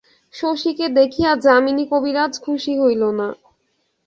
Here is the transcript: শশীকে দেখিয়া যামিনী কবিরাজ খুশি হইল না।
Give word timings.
শশীকে 0.33 0.85
দেখিয়া 0.99 1.31
যামিনী 1.45 1.85
কবিরাজ 1.91 2.33
খুশি 2.45 2.73
হইল 2.81 3.03
না। 3.19 3.27